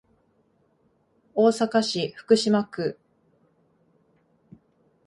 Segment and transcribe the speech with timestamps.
[1.35, 2.97] 大阪市福島区